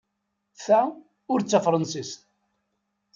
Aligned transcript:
Ta 0.65 0.81
ur 1.31 1.39
d 1.41 1.47
tafṛensist. 1.49 2.19